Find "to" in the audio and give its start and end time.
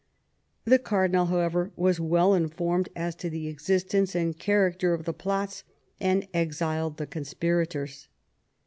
3.17-3.29